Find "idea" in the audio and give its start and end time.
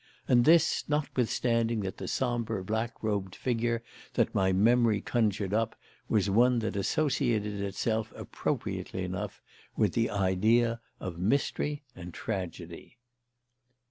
10.09-10.81